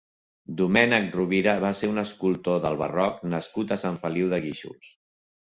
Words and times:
Domènec 0.59 1.09
Rovira 1.17 1.53
va 1.63 1.71
ser 1.81 1.89
un 1.91 2.03
escultor 2.05 2.59
del 2.65 2.81
barroc 2.81 3.21
nascut 3.35 3.77
a 3.77 3.79
Sant 3.85 4.01
Feliu 4.07 4.35
de 4.35 4.43
Guíxols. 4.49 4.91